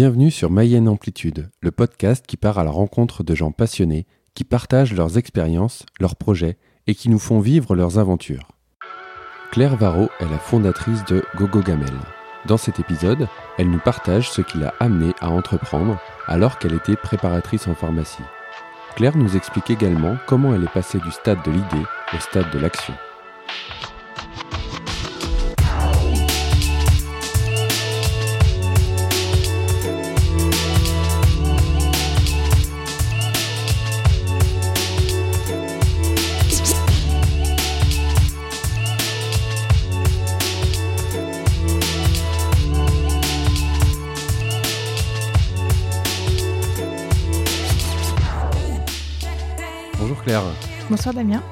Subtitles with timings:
[0.00, 4.44] Bienvenue sur Mayenne Amplitude, le podcast qui part à la rencontre de gens passionnés, qui
[4.44, 8.46] partagent leurs expériences, leurs projets et qui nous font vivre leurs aventures.
[9.50, 11.90] Claire Varro est la fondatrice de Gogo Gamel.
[12.46, 13.26] Dans cet épisode,
[13.58, 18.22] elle nous partage ce qui l'a amenée à entreprendre alors qu'elle était préparatrice en pharmacie.
[18.94, 22.60] Claire nous explique également comment elle est passée du stade de l'idée au stade de
[22.60, 22.94] l'action.
[50.90, 51.42] Bonsoir Damien.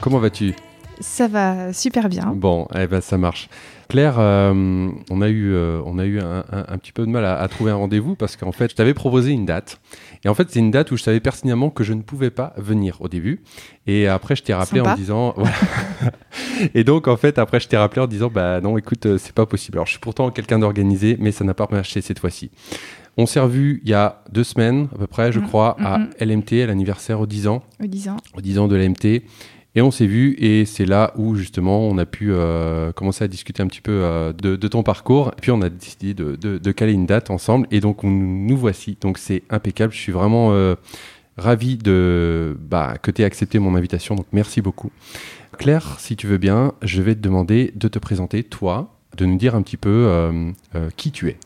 [0.00, 0.54] comment vas-tu
[1.00, 2.32] Ça va super bien.
[2.34, 3.48] Bon, eh ben ça marche.
[3.88, 7.10] Claire, euh, on a eu, euh, on a eu un, un- un petit peu de
[7.10, 9.80] mal à, à trouver un rendez-vous parce qu'en fait, je t'avais proposé une date.
[10.24, 12.52] Et en fait, c'est une date où je savais pertinemment que je ne pouvais pas
[12.56, 13.42] venir au début.
[13.86, 15.34] Et après, je t'ai rappelé en disant.
[15.36, 15.52] voilà.
[16.74, 19.34] et donc, en fait, après, je t'ai rappelé en disant Bah non, écoute, euh, c'est
[19.34, 19.78] pas possible.
[19.78, 22.50] Alors, je suis pourtant quelqu'un d'organisé, mais ça n'a pas marché cette fois-ci.
[23.16, 25.98] On s'est revu il y a deux semaines, à peu près, je Mhm, crois, à
[25.98, 26.10] mhm.
[26.20, 28.16] LMT, à l'anniversaire aux 10 ans aux 10 ans.
[28.36, 29.22] aux 10 ans de l'AMT.
[29.74, 33.28] Et on s'est vu et c'est là où justement on a pu euh, commencer à
[33.28, 35.32] discuter un petit peu euh, de, de ton parcours.
[35.36, 38.10] Et puis on a décidé de, de- de caler une date ensemble et donc on-
[38.10, 38.96] nous voici.
[39.02, 39.92] Donc c'est impeccable.
[39.92, 40.76] Je suis vraiment euh,
[41.36, 44.14] ravi de bah, que tu aies accepté mon invitation.
[44.14, 44.90] Donc merci beaucoup.
[45.58, 49.36] Claire, si tu veux bien, je vais te demander de te présenter toi, de nous
[49.36, 51.36] dire un petit peu euh, euh, qui tu es.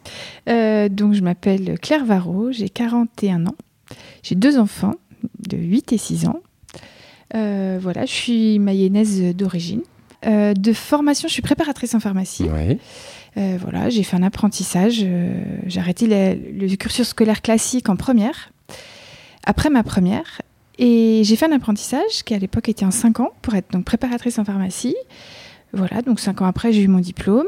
[0.49, 3.55] Euh, donc je m'appelle Claire Varro, j'ai 41 ans.
[4.23, 4.95] J'ai deux enfants
[5.39, 6.41] de 8 et 6 ans.
[7.33, 9.83] Voilà, je suis mayonnaise d'origine.
[10.25, 12.45] De formation, je suis préparatrice en pharmacie.
[12.45, 12.79] Ouais.
[13.37, 15.07] Voilà, j'ai fait un apprentissage.
[15.67, 18.53] j'ai arrêté la- le cursus scolaire classique en première,
[19.45, 20.43] après ma première.
[20.79, 23.85] Et j'ai fait un apprentissage qui à l'époque était en 5 ans pour être donc
[23.85, 24.97] préparatrice en pharmacie.
[25.73, 27.47] Voilà, donc 5 ans après, j'ai eu mon diplôme.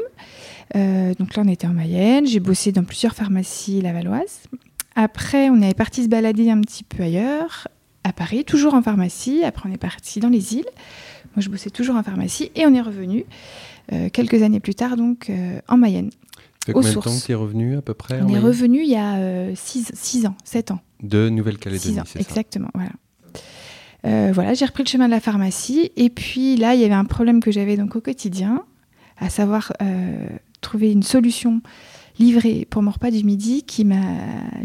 [0.75, 2.25] Euh, donc là, on était en Mayenne.
[2.25, 4.41] J'ai bossé dans plusieurs pharmacies lavalloises.
[4.95, 7.67] Après, on est parti se balader un petit peu ailleurs,
[8.03, 9.43] à Paris, toujours en pharmacie.
[9.43, 10.69] Après, on est parti dans les îles.
[11.35, 12.51] Moi, je bossais toujours en pharmacie.
[12.55, 13.25] Et on est revenu
[13.91, 16.11] euh, quelques années plus tard, donc euh, en Mayenne.
[16.11, 18.39] Ça fait Aux combien de temps que tu es revenu à peu près On est
[18.39, 20.79] revenu il y a 6 ans, 7 ans.
[21.01, 22.19] De 6 Nouvelle-Calédonie, c'est ça?
[22.19, 22.69] exactement.
[22.73, 22.91] Voilà.
[24.05, 25.91] Euh, voilà, j'ai repris le chemin de la pharmacie.
[25.95, 28.63] Et puis là, il y avait un problème que j'avais donc au quotidien,
[29.17, 30.27] à savoir euh,
[30.61, 31.61] trouver une solution
[32.19, 34.01] livrée pour mon repas du midi qui m'a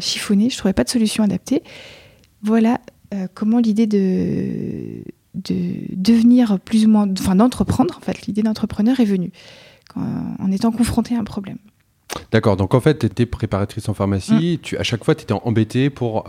[0.00, 0.50] chiffonné.
[0.50, 1.62] Je ne trouvais pas de solution adaptée.
[2.42, 2.80] Voilà
[3.14, 5.02] euh, comment l'idée de,
[5.34, 5.54] de
[5.92, 9.30] devenir plus ou moins, enfin d'entreprendre, en fait, l'idée d'entrepreneur est venue
[9.94, 11.58] quand- en étant confronté à un problème.
[12.32, 15.34] D'accord, donc en fait, tu étais préparatrice en pharmacie, tu, à chaque fois, tu étais
[15.34, 16.24] embêtée pour...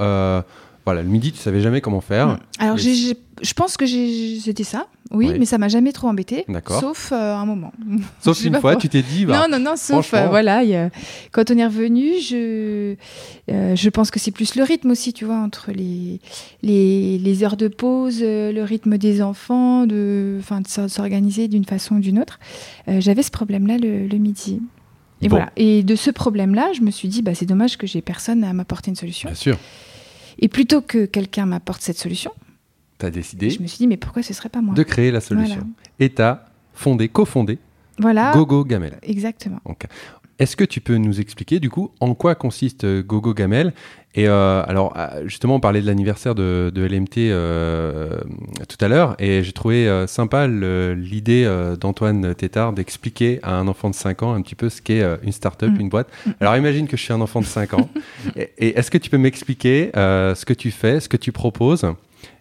[0.86, 2.28] voilà, le midi, tu savais jamais comment faire.
[2.28, 2.38] Mm.
[2.60, 5.40] Alors, je pense que j'ai- c'était ça, oui, Oui.
[5.40, 6.46] mais ça m'a jamais trop embêté,
[6.80, 7.72] sauf euh, un moment.
[8.22, 10.76] Sauf une fois, tu t'es dit, bah, non, non, non, sauf euh, voilà, il y
[10.76, 10.90] a-
[11.32, 12.96] quand on est revenu, je,
[13.52, 16.20] euh, je pense que c'est plus le rythme aussi, tu vois, entre les,
[16.64, 21.66] les, les heures de pause, le rythme des enfants, de, enfin, de s'or- s'organiser d'une
[21.66, 22.40] façon ou d'une autre.
[22.88, 24.62] J'avais ce problème-là le, le midi.
[25.22, 25.36] Et Bon.
[25.38, 25.52] voilà.
[25.58, 28.54] Et de ce problème-là, je me suis dit, bah, c'est dommage que j'ai personne à
[28.54, 29.28] m'apporter une solution.
[29.30, 29.58] bien sûr,
[30.38, 32.32] Et plutôt que quelqu'un m'apporte cette solution,
[33.02, 35.22] as décidé je me suis dit, mais pourquoi ce serait pas moi de créer la
[35.22, 35.56] solution.
[35.56, 35.68] Voilà.
[36.00, 37.58] Et tu as fondé, cofondé
[37.98, 38.98] Voilà, Gogo Gamel.
[39.02, 39.60] exactement.
[40.38, 43.74] Est-ce que tu peux nous expliquer du coup en quoi consiste euh, Gogo Gamel?
[44.16, 48.20] Et euh, alors euh, justement, on parlait de l'anniversaire de, de LMT euh,
[48.68, 51.46] tout à l'heure, et j'ai trouvé euh, sympa l'idée
[51.80, 55.32] d'Antoine Tétard d'expliquer à un enfant de 5 ans un petit peu ce qu'est une
[55.32, 55.80] start-up, Mm.
[55.82, 56.08] une boîte.
[56.40, 57.90] Alors imagine que je suis un enfant de 5 ans,
[58.36, 61.86] et, et est-ce que tu peux m'expliquer ce que tu fais, ce que tu proposes,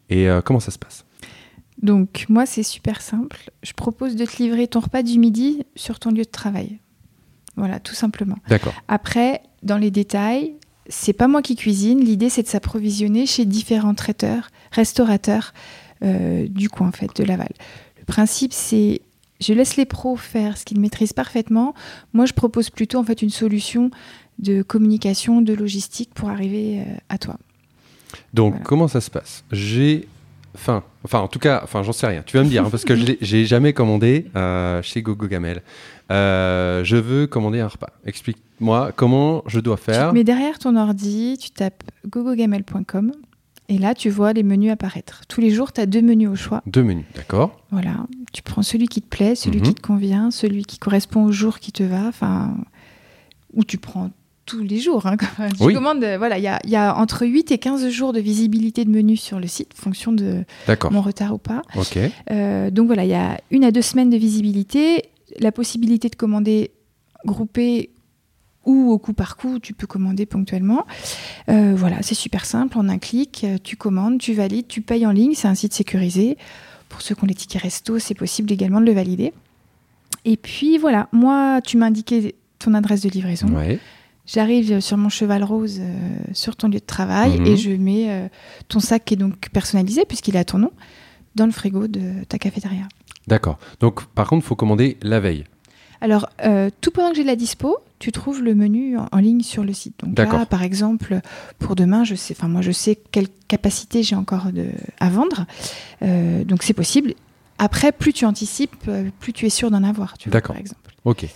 [0.09, 1.05] et comment ça se passe?
[1.83, 3.51] Donc, moi, c'est super simple.
[3.63, 6.79] Je propose de te livrer ton repas du midi sur ton lieu de travail.
[7.57, 8.37] Voilà, tout simplement.
[8.49, 8.75] D'accord.
[8.89, 10.55] Après, dans les détails,
[10.89, 12.01] c'est pas moi qui cuisine.
[12.01, 15.53] L'idée, c'est de s'approvisionner chez différents traiteurs, restaurateurs
[16.03, 17.51] euh, du coin, en fait, de Laval.
[17.99, 19.03] Le principe, c'est
[19.41, 21.75] je laisse les pros faire ce qu'ils maîtrisent parfaitement.
[22.13, 23.91] Moi, je propose plutôt, en fait, une solution
[24.41, 27.37] de communication, de logistique pour arriver euh, à toi.
[28.35, 28.65] Donc, Voilà.
[28.65, 29.45] comment ça se passe?
[29.53, 30.09] J'ai
[30.57, 30.83] faim.
[31.05, 32.23] Enfin, en tout cas, enfin, j'en sais rien.
[32.27, 35.63] Tu vas me dire, hein, parce que j'ai jamais commandé euh, chez Gogo Gamel.
[36.11, 37.93] Je veux commander un repas.
[38.59, 40.13] Explique-moi comment je dois Tu faire.
[40.13, 43.13] mets derrière ton ordi, tu tapes gogogamel.com
[43.69, 45.23] et là, tu vois les menus apparaître.
[45.29, 46.63] Tous les jours, tu as deux menus au choix.
[46.67, 49.67] Deux menus, d'accord Voilà, tu prends celui qui te plaît, celui Mhm.
[49.67, 52.57] qui te convient, celui qui correspond au jour qui te va, enfin,
[53.55, 54.11] ou tu prends
[54.47, 55.07] tous les jours.
[55.07, 55.53] Hein, quand même.
[55.59, 55.75] Je Oui.
[55.75, 58.21] commande, euh, voilà, il y a, il y a entre 8 et 15 jours de
[58.21, 60.91] visibilité de menu sur le site, fonction de D'accord.
[60.91, 61.61] mon retard ou pas.
[61.77, 61.99] Ok.
[62.31, 65.05] Euh, donc voilà, il y a une à deux semaines de visibilité,
[65.41, 66.71] la possibilité de commander
[67.27, 67.91] groupé
[68.69, 70.87] ou au coup par coup, tu peux commander ponctuellement.
[71.49, 75.07] Euh, voilà, c'est super simple, en un clic, euh, tu commandes, tu valides, tu payes
[75.07, 76.37] en ligne, c'est un site sécurisé.
[76.89, 79.33] Pour ceux qui ont les tickets resto, c'est possible également de le valider.
[80.25, 83.49] Et puis voilà, moi, tu m'as indiqué ton adresse de livraison.
[83.49, 83.79] Ouais.
[84.27, 87.47] J'arrive sur mon cheval rose euh, sur ton lieu de travail Mhm.
[87.47, 88.29] et je mets euh,
[88.69, 90.71] ton sac qui est donc personnalisé puisqu'il à ton nom
[91.35, 92.87] dans le frigo de ta cafétéria.
[93.27, 93.59] D'accord.
[93.81, 95.45] Donc, par contre, il faut commander la veille.
[96.01, 99.19] Alors, euh, tout pendant que j'ai de la dispo, tu trouves le menu en, en
[99.19, 99.95] ligne sur le site.
[100.03, 101.21] Donc là, par exemple,
[101.59, 104.67] pour demain, je sais, enfin moi, je sais quelle capacité j'ai encore de,
[105.01, 105.47] à vendre.
[106.03, 107.15] Euh, donc c'est possible.
[107.59, 110.17] Après, plus tu anticipes, euh, plus tu es sûr d'en avoir.
[110.17, 110.55] Tu D'accord.
[110.55, 110.95] par exemple.
[111.05, 111.27] Ok.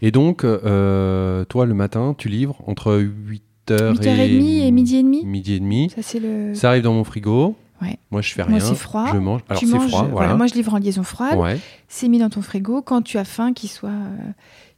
[0.00, 5.24] Et donc, euh, toi, le matin, tu livres entre 8h 8h30 et midi et demi.
[5.24, 5.90] Midi et demi.
[5.94, 6.54] Ça c'est le.
[6.54, 7.56] Ça arrive dans mon frigo.
[7.82, 7.98] Ouais.
[8.10, 8.66] Moi, je fais Moi, rien.
[8.68, 9.06] c'est froid.
[9.12, 9.40] Je mange.
[9.48, 10.34] Alors, tu c'est manges, froid, voilà.
[10.36, 11.36] Moi, je livre en liaison froide.
[11.38, 11.58] Ouais.
[11.88, 14.16] c'est mis dans ton frigo quand tu as faim, qu'il soit euh,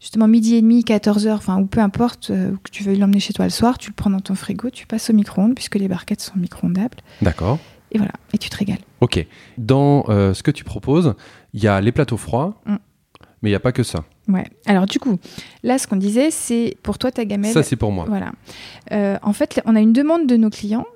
[0.00, 2.96] justement midi et demi, 14 heures, enfin, ou peu importe, euh, ou que tu veuilles
[2.98, 5.54] l'emmener chez toi le soir, tu le prends dans ton frigo, tu passes au micro-ondes,
[5.54, 7.58] puisque les barquettes sont micro-ondables, D'accord.
[7.92, 8.78] et voilà, et tu te régales.
[9.02, 9.24] Ok.
[9.58, 11.14] Dans euh, ce que tu proposes,
[11.52, 12.76] il y a les plateaux froids, Mm.
[13.42, 14.04] mais il n'y a pas que ça.
[14.26, 14.46] Ouais.
[14.64, 15.18] Alors, du coup,
[15.62, 17.52] là, ce qu'on disait, c'est pour toi, ta gamelle.
[17.52, 18.06] Ça, c'est pour moi.
[18.08, 18.32] Voilà.
[18.92, 20.86] Euh, en fait, on a une demande de nos clients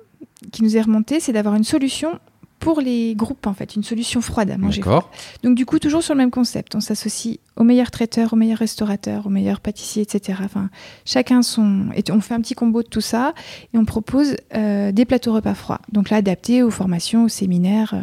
[0.51, 2.19] qui nous est remontée, c'est d'avoir une solution
[2.59, 4.81] pour les groupes, en fait, une solution froide à manger.
[4.81, 5.09] D'accord.
[5.43, 8.57] Donc du coup, toujours sur le même concept, on s'associe aux meilleurs traiteurs, aux meilleurs
[8.57, 10.39] restaurateurs, aux meilleurs pâtissiers, etc.
[10.43, 10.69] Enfin,
[11.05, 11.85] chacun son...
[11.95, 13.33] Et on fait un petit combo de tout ça
[13.73, 15.79] et on propose euh, des plateaux repas froids.
[15.93, 18.01] Donc là, adaptés aux formations, aux séminaires, euh,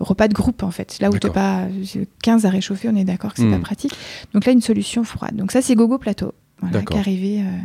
[0.00, 0.98] repas de groupe en fait.
[1.00, 1.32] Là où tu D'accord.
[1.32, 3.52] pas euh, 15 à réchauffer, on est d'accord que c'est Hmm.
[3.52, 3.94] pas pratique.
[4.34, 5.34] Donc là, une solution froide.
[5.34, 6.34] Donc ça, c'est Gogo Plateau.
[6.60, 6.88] Voilà, D'accord.
[6.92, 7.56] qui est arrivé, euh,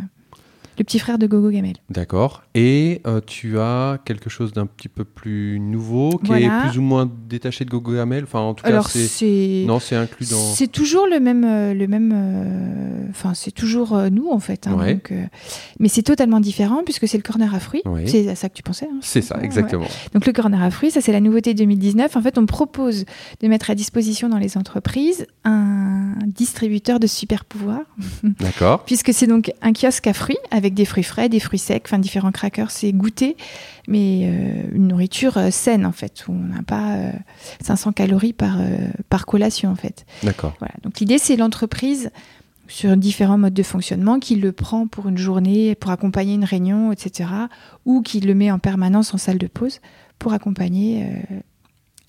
[0.78, 1.76] le petit frère de Gogo Gamel.
[1.90, 2.44] D'accord.
[2.56, 6.46] Et euh, tu as quelque chose d'un petit peu plus nouveau, qui Voilà.
[6.66, 8.24] est plus ou moins détaché de Gogo Gamel?
[8.24, 9.08] Enfin, en tout cas, Alors c'est.
[9.08, 9.64] c'est...
[9.68, 10.38] Non, c'est inclus dans.
[10.54, 12.12] C'est toujours le même, euh, le même.
[12.14, 14.66] euh, Enfin, c'est toujours nous en fait.
[14.68, 14.94] hein, Ouais.
[14.96, 15.14] donc,
[15.80, 17.84] mais c'est totalement différent puisque c'est le corner à fruits.
[17.86, 18.08] Ouais.
[18.08, 18.88] C'est à ça que tu pensais.
[18.92, 19.84] hein, C'est ça, exactement.
[19.84, 19.90] ouais.
[20.14, 22.16] Donc le corner à fruits, ça c'est la nouveauté 2019.
[22.16, 23.06] En fait, on propose
[23.42, 27.84] de mettre à disposition dans les entreprises un distributeur de super pouvoirs,
[28.40, 28.84] D'accord.
[28.86, 32.00] puisque c'est donc un kiosque à fruits avec des fruits frais, des fruits secs, enfin
[32.00, 33.36] différents crackers, c'est goûter,
[33.88, 37.12] mais euh, une nourriture euh, saine en fait, où on n'a pas euh,
[37.62, 38.78] 500 calories par, euh,
[39.10, 40.06] par collation en fait.
[40.24, 40.56] D'accord.
[40.60, 40.74] Voilà.
[40.84, 42.12] Donc l'idée, c'est l'entreprise
[42.68, 46.92] sur différents modes de fonctionnement qui le prend pour une journée, pour accompagner une réunion,
[46.92, 47.30] etc.
[47.86, 49.80] Ou qui le met en permanence en salle de pause
[50.20, 51.40] pour accompagner euh,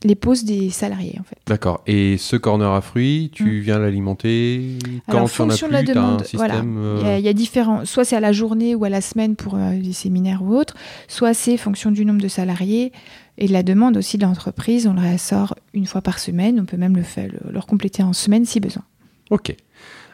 [0.04, 1.38] les pauses des salariés, en fait.
[1.46, 1.82] D'accord.
[1.86, 4.78] Et ce corner à fruits, tu viens l'alimenter
[5.08, 5.16] quand.
[5.16, 6.56] Alors, tu en as fonction plus, de la un demande, voilà.
[6.56, 8.88] euh, Il y, a, il y a différents, soit c'est à la journée ou à
[8.90, 10.74] la semaine pour euh, des séminaires ou autres,
[11.08, 12.92] soit c'est fonction du nombre de salariés
[13.38, 14.86] et de la demande aussi de l'entreprise.
[14.86, 16.60] On le ressort une fois par semaine.
[16.60, 18.84] On peut même le faire, le, le compléter en semaine si besoin.
[19.30, 19.56] Ok.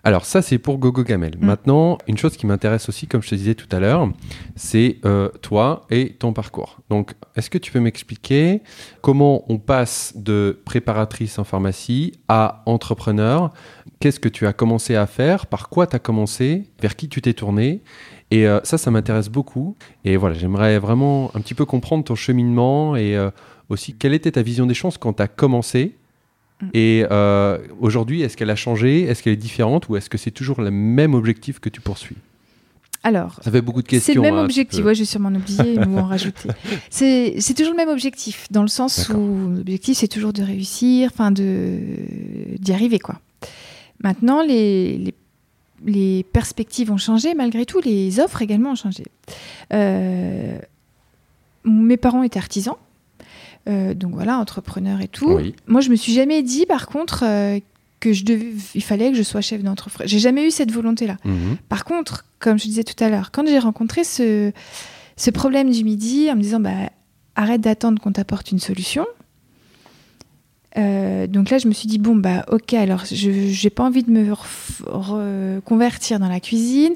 [0.04, 1.36] Alors ça c'est pour Gogo Gamel.
[1.38, 1.46] Mm.
[1.46, 4.08] Maintenant, une chose qui m'intéresse aussi, comme je te disais tout à l'heure,
[4.56, 6.78] c'est euh, toi et ton parcours.
[6.88, 8.62] Donc, est-ce que tu peux m'expliquer
[9.00, 13.52] comment on passe de préparatrice en pharmacie à entrepreneur?
[14.00, 15.46] Qu'est-ce que tu as commencé à faire?
[15.46, 16.64] Par quoi tu as commencé?
[16.80, 17.82] Vers qui tu t'es tourné?
[18.30, 19.76] Et euh, ça, ça m'intéresse beaucoup.
[20.04, 23.30] Et voilà, j'aimerais vraiment un petit peu comprendre ton cheminement et euh,
[23.68, 25.99] aussi quelle était ta vision des choses quand tu as commencé Mm.
[26.74, 29.02] Et euh, aujourd'hui, est-ce qu'elle a changé?
[29.02, 32.16] Est-ce qu'elle est différente Ou est-ce que c'est toujours le même objectif que tu poursuis?
[33.02, 34.12] Alors, Ça fait beaucoup de questions.
[34.12, 34.84] C'est le même hein, objectif.
[34.84, 36.50] Ouais, je vais sûrement en oublier ou en rajouter.
[36.90, 39.22] C'est c'est toujours le même objectif, dans le sens D'accord.
[39.22, 41.78] où l'objectif, c'est toujours de réussir, enfin, de
[42.58, 43.18] d'y arriver, quoi.
[44.02, 45.14] Maintenant, les, les,
[45.86, 49.04] les perspectives ont changé, malgré tout, les offres également ont changé.
[49.72, 50.58] Euh,
[51.64, 52.76] mes parents étaient artisans,
[53.68, 55.32] euh, donc voilà, entrepreneurs et tout.
[55.32, 55.54] Oui.
[55.66, 57.58] Moi, je me suis jamais dit, par contre, euh,
[58.00, 60.08] que je devais, il fallait que je sois chef d'entreprise.
[60.08, 61.16] J'ai jamais eu cette volonté-là.
[61.24, 61.58] Mhm.
[61.68, 64.52] Par contre, comme je disais tout à l'heure, quand j'ai rencontré ce,
[65.16, 66.90] ce problème du midi en me disant bah,
[67.36, 69.06] arrête d'attendre qu'on t'apporte une solution,
[70.78, 73.28] euh, donc là je me suis dit bon bah ok alors je
[73.64, 74.32] n'ai pas envie de me
[74.86, 76.94] reconvertir dans la cuisine,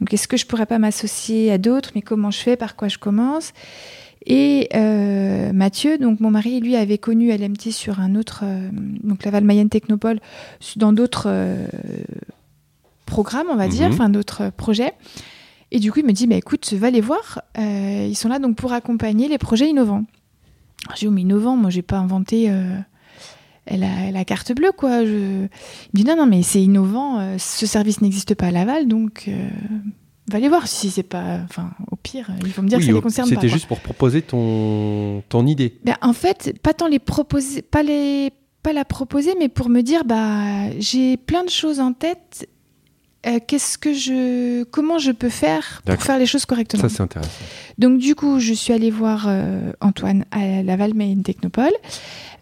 [0.00, 2.88] donc est-ce que je pourrais pas m'associer à d'autres, mais comment je fais, par quoi
[2.88, 3.52] je commence?
[4.26, 8.68] Et euh, Mathieu, donc mon mari, lui avait connu LMT sur un autre, euh,
[9.02, 10.20] donc Laval Mayenne Technopole,
[10.76, 11.66] dans d'autres euh,
[13.06, 13.92] programmes, on va dire, Mhm.
[13.94, 14.92] enfin d'autres projets.
[15.70, 17.42] Et du coup, il me dit, bah, écoute, va les voir.
[17.58, 20.04] Ils sont là donc pour accompagner les projets innovants.
[20.86, 22.48] Alors, J'ai dit, oh, mais innovant, moi, j'ai pas inventé
[23.68, 25.04] la, la carte bleue, quoi.
[25.04, 25.10] Je...
[25.10, 25.48] Il
[25.92, 27.36] me dit, non, non, mais c'est innovant.
[27.38, 29.28] ce service n'existe pas à Laval, donc
[30.30, 31.40] va aller voir si c'est pas.
[31.44, 33.34] Enfin, au pire, ils vont me dire Oui, que ça les concerne pas.
[33.34, 35.78] C'était juste pour proposer ton, ton idée.
[35.84, 39.82] Ben, en fait, pas tant les proposer, pas les, pas la proposer, mais pour me
[39.82, 42.48] dire, bah, j'ai plein de choses en tête.
[43.26, 47.02] Euh, Qu'est-ce que je, comment je peux faire pour faire les choses correctement Ça, c'est
[47.02, 47.30] intéressant.
[47.78, 51.72] Donc du coup, je suis allée voir euh, Antoine à Laval Maine Technopole.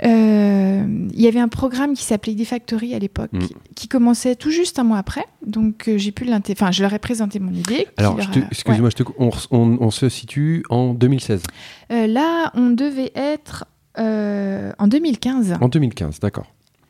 [0.05, 3.41] Euh, Il y avait un programme qui s'appelait Idea Factory à l'époque, Mm.
[3.75, 5.25] qui commençait tout juste un mois après.
[5.47, 7.87] Donc j'ai pu enfin, je leur ai présenté mon idée.
[7.97, 11.43] Alors, leur excuse-moi, on, on- on se situe en 2016.
[11.91, 11.97] ouais.
[11.97, 13.65] Euh, là, on devait être
[13.99, 15.55] en 2015.
[15.61, 16.47] En 2015, d'accord.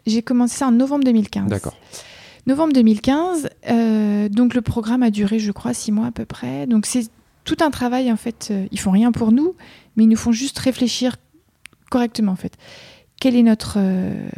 [0.06, 1.49] J'ai commencé ça en novembre 2015.
[1.49, 1.75] D'accord.
[2.46, 3.49] Novembre 2015.
[3.70, 6.66] euh, donc le programme a duré, je crois, six mois à peu près.
[6.66, 7.06] Donc c'est
[7.44, 8.49] tout un travail en fait.
[8.50, 9.54] euh, ils font rien pour nous,
[9.96, 11.16] mais ils nous font juste réfléchir
[11.90, 12.54] correctement en fait.
[13.20, 14.28] Quel est notre euh,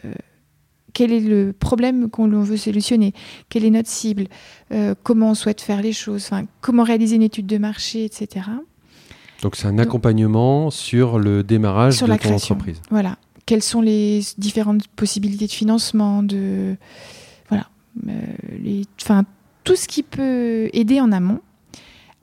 [0.93, 3.15] quel est le problème qu'on veut solutionner?
[3.49, 4.27] Quelle est notre cible?
[4.73, 6.25] Euh, Comment on souhaite faire les choses?
[6.27, 8.47] Enfin, Comment réaliser une étude de marché, etc.
[9.43, 12.55] Donc, c'est un accompagnement sur le démarrage Sur de la ton création.
[12.55, 12.81] entreprise.
[12.91, 13.17] Voilà.
[13.45, 16.77] Quelles sont les différentes possibilités de financement, de
[18.63, 19.25] les, enfin
[19.65, 21.41] tout ce qui peut aider en amont.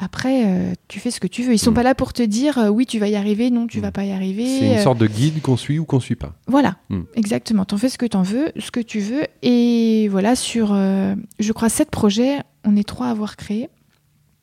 [0.04, 1.54] Après, euh, tu fais ce que tu veux.
[1.54, 1.76] Ils sont Mm.
[1.76, 3.82] pas là pour te dire euh, oui, tu vas y arriver, non, tu Mm.
[3.82, 4.46] vas pas y arriver.
[4.60, 6.34] C'est une Euh, sorte de guide qu'on suit ou qu'on suit pas.
[6.48, 7.02] Voilà, Mm.
[7.16, 7.66] exactement.
[7.66, 9.26] T'en fais ce que t'en veux, ce que tu veux.
[9.44, 13.70] Et voilà, sur, euh, je crois, sept projets, on est trois à avoir créé.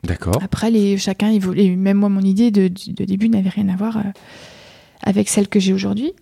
[0.05, 0.39] D'accord.
[0.41, 1.75] Après, les, chacun évolue.
[1.77, 4.03] Même moi, mon idée de, de début n'avait rien à voir euh,
[5.03, 6.13] avec celle que j'ai aujourd'hui.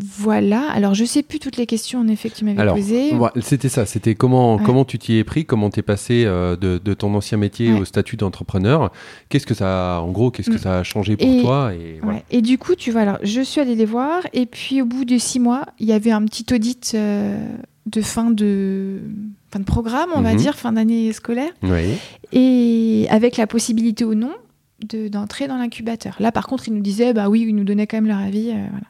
[0.00, 0.70] Voilà.
[0.70, 3.14] Alors, je sais plus toutes les questions, en effet, que tu m'avais Alors, posées.
[3.14, 4.62] Ouais, C'était ça, c'était comment, Ouais.
[4.64, 7.80] comment tu t'y es pris, comment t'es passé euh, de, de ton ancien métier Ouais.
[7.80, 8.92] au statut d'entrepreneur?
[9.28, 10.58] Qu'est-ce que ça, a- en gros, qu'est-ce que Mm.
[10.58, 11.72] ça a changé pour Et- toi?
[11.74, 12.18] Et voilà.
[12.18, 12.24] Ouais.
[12.30, 14.20] Et du coup, tu vois, alors, je suis allée les voir.
[14.32, 17.36] Et puis, au bout de six mois, il y avait un petit audit euh,
[17.86, 18.98] de fin de,
[19.50, 20.36] fin de programme, on va Mhm.
[20.38, 21.50] dire, fin d'année scolaire.
[22.32, 24.32] Et avec la possibilité ou non
[24.88, 26.14] de- d'entrer dans l'incubateur.
[26.20, 28.50] Là, par contre, ils nous disaient, bah oui, ils nous donnaient quand même leur avis.
[28.50, 28.86] euh, voilà.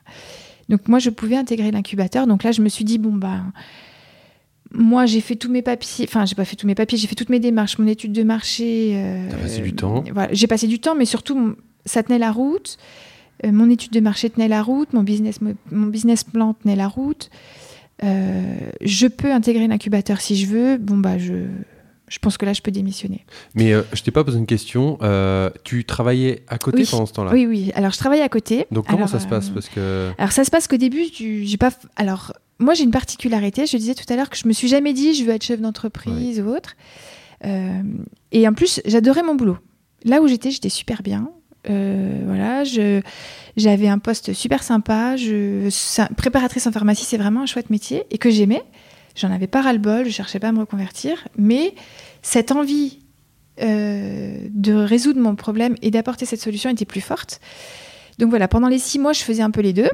[0.69, 2.27] Donc moi, je pouvais intégrer l'incubateur.
[2.27, 3.41] Donc là, je me suis dit, bon, bah,
[4.73, 7.15] moi, j'ai fait tous mes papiers, enfin, j'ai pas fait tous mes papiers, j'ai fait
[7.15, 8.93] toutes mes démarches, mon étude de marché.
[8.97, 10.05] euh, T'as passé du temps.
[10.13, 11.57] Voilà, j'ai passé du temps, mais surtout,
[11.87, 12.77] ça tenait la route.
[13.47, 16.77] Euh, mon étude de marché tenait la route, mon business, mo- mon business plan tenait
[16.77, 17.31] la route.
[18.05, 20.77] Euh, je peux intégrer l'incubateur si je veux.
[20.77, 21.33] Bon, bah, je,
[22.09, 23.25] je pense que là, je peux démissionner.
[23.55, 24.99] Mais euh, je t'ai pas posé une question.
[25.03, 26.89] euh, tu travaillais à côté Oui.
[26.91, 27.31] pendant ce temps-là?
[27.33, 27.71] Oui, oui.
[27.75, 28.67] Alors, je travaille à côté.
[28.71, 29.49] Donc comment Alors, ça se passe?
[29.51, 31.71] euh, Parce que Alors, ça se passe qu'au début, j'ai pas.
[31.97, 33.67] Alors, moi, j'ai une particularité.
[33.67, 35.61] Je disais tout à l'heure que je me suis jamais dit je veux être chef
[35.61, 36.75] d'entreprise ou autre.
[37.45, 37.83] Euh,
[38.33, 39.59] et en plus, j'adorais mon boulot.
[40.05, 41.31] Là où j'étais, j'étais super bien.
[41.69, 42.63] Euh, voilà,
[43.57, 45.17] j'avais un poste super sympa.
[45.17, 45.69] Je
[46.17, 48.63] préparatrice en pharmacie, c'est vraiment un chouette métier et que j'aimais.
[49.19, 50.07] J'en avais pas ras le bol.
[50.07, 51.75] Je cherchais pas à me reconvertir, mais
[52.23, 53.01] cette envie
[53.61, 57.41] euh, de résoudre mon problème et d'apporter cette solution était plus forte.
[58.19, 59.91] Donc voilà, pendant les six mois, je faisais un peu les deux.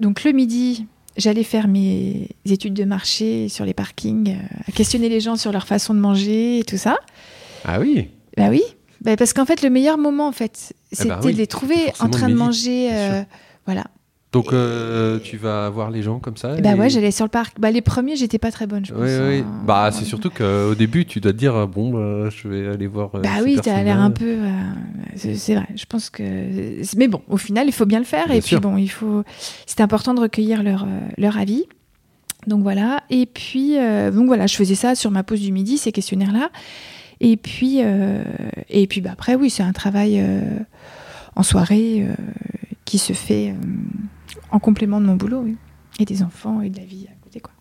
[0.00, 5.20] Donc le midi, j'allais faire mes études de marché sur les parkings, euh, questionner les
[5.20, 6.98] gens sur leur façon de manger et tout ça.
[7.64, 8.10] ah oui.
[8.36, 8.62] Bah oui,
[9.00, 11.76] Bah, parce qu'en fait, le meilleur moment, en fait, c'était bah oui, de les trouver
[12.00, 12.88] en train de manger.
[12.92, 13.22] euh,
[13.64, 13.84] voilà.
[14.36, 17.30] Donc euh, tu vas voir les gens comme ça Bah et- ouais, j'allais sur le
[17.30, 17.58] parc.
[17.58, 19.00] Bah les premiers, j'étais pas très bonne, je pense.
[19.02, 19.38] Oui, oui.
[19.46, 19.62] hein.
[19.66, 22.86] Bah c'est surtout qu'au début tu dois te dire euh, bon bah, je vais aller
[22.86, 23.10] voir.
[23.14, 24.24] euh, Bah oui, t'as l'air un peu.
[24.26, 24.50] euh,
[25.16, 25.66] c'est vrai.
[25.74, 26.22] Je pense que.
[26.96, 28.26] Mais bon, au final, il faut bien le faire.
[28.26, 28.60] Bien et sûr.
[28.60, 29.22] puis bon, il faut.
[29.66, 30.86] C'est important de recueillir leur, euh,
[31.18, 31.64] leur avis.
[32.46, 33.02] Donc voilà.
[33.10, 36.50] Et puis, euh, donc voilà, je faisais ça sur ma pause du midi, ces questionnaires-là.
[37.20, 38.22] Et puis, euh,
[38.68, 40.40] et puis bah, après, oui, c'est un travail euh,
[41.34, 42.14] en soirée euh,
[42.84, 43.54] qui se fait euh,
[44.50, 45.56] en complément de mon boulot, oui.
[45.98, 47.52] Et des enfants et de la vie à côté, quoi.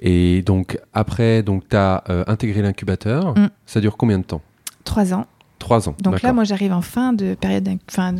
[0.00, 3.36] Et donc après donc t'as euh, intégré l'incubateur.
[3.36, 3.50] Mm.
[3.66, 4.42] Ça dure combien de temps?
[4.84, 5.26] Trois ans.
[5.58, 5.96] Trois ans.
[6.00, 7.68] Donc là, moi, j'arrive en fin de période.
[7.90, 8.14] Enfin,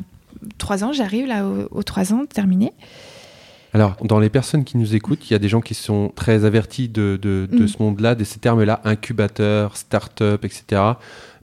[0.58, 2.72] trois ans, j'arrive là aux, aux trois ans terminés.
[3.74, 6.44] Alors, dans les personnes qui nous écoutent, il y a des gens qui sont très
[6.44, 7.68] avertis de, de, de Mm.
[7.68, 10.82] ce monde-là, de ces termes-là, incubateur, start-up, etc.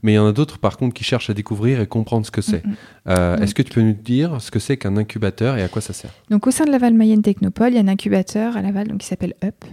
[0.02, 2.30] Mais il y en a d'autres, par contre, qui cherchent à découvrir et comprendre ce
[2.32, 2.64] que c'est.
[2.64, 2.76] Mm, mm.
[3.08, 3.42] Euh, Mm.
[3.42, 5.92] Est-ce que tu peux nous dire ce que c'est qu'un incubateur et à quoi ça
[5.92, 6.10] sert?
[6.30, 8.98] Donc, au sein de Laval Mayenne Technopole, il y a un incubateur à Laval donc,
[8.98, 9.64] qui s'appelle UP.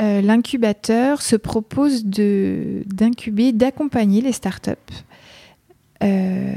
[0.00, 4.70] Euh, L'incubateur se propose d'incuber, d'accompagner les startups
[6.02, 6.52] euh,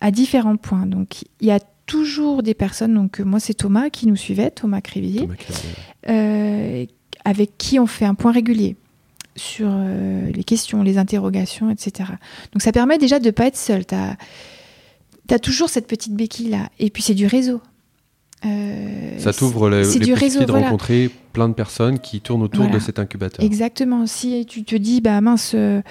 [0.00, 0.86] à différents points.
[0.86, 4.50] Donc, il y a toujours des personnes, donc euh, moi c'est Thomas qui nous suivait,
[4.50, 5.34] Thomas Crivier, Thomas
[6.08, 6.84] euh,
[7.24, 8.76] avec qui on fait un point régulier
[9.34, 12.10] sur euh, les questions, les interrogations, etc.
[12.52, 13.86] Donc ça permet déjà de ne pas être seul.
[13.86, 16.68] Tu as, toujours cette petite béquille là.
[16.78, 17.60] Et puis c'est du réseau.
[18.44, 20.66] Euh, Ça t'ouvre les, les possibilités de voilà.
[20.66, 22.78] rencontrer plein de personnes qui tournent autour Voilà.
[22.78, 23.44] de cet incubateur.
[23.44, 24.06] Exactement.
[24.06, 25.82] Si tu te dis, bah mince, euh,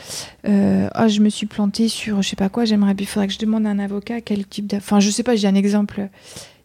[0.48, 3.34] euh, ah, je me suis plantée sur je sais pas quoi, j'aimerais, il faudrait que
[3.34, 4.78] je demande à un avocat quel type de.
[4.78, 6.10] Enfin, je sais pas, j'ai un exemple.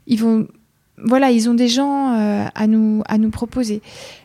[0.07, 0.47] Ils vont.
[1.05, 3.83] Voilà, ils ont des gens euh, à, nous, à nous proposer.